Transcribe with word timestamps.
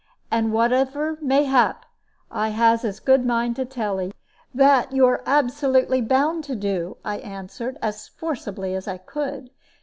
And 0.31 0.51
whatever 0.51 1.19
may 1.21 1.43
hap, 1.43 1.85
I 2.31 2.49
has 2.49 2.83
as 2.83 2.99
good 2.99 3.23
mind 3.23 3.55
to 3.57 3.65
tell 3.65 4.01
'e." 4.01 4.11
"That 4.51 4.91
you 4.91 5.05
are 5.05 5.21
absolutely 5.27 6.01
bound 6.01 6.43
to 6.45 6.55
do," 6.55 6.97
I 7.05 7.19
answered, 7.19 7.77
as 7.83 8.07
forcibly 8.07 8.73
as 8.73 8.87
I 8.87 8.97
could. 8.97 9.51